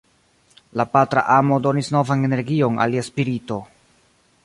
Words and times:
La 0.81 0.85
patra 0.95 1.25
amo 1.35 1.59
donis 1.67 1.91
novan 1.99 2.29
energion 2.31 2.83
al 2.87 2.97
lia 2.97 3.07
spirito. 3.11 3.63